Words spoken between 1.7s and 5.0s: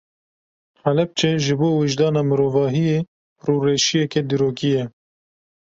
wijdana mirovahiyê rûreşiyeke dîrokî ye.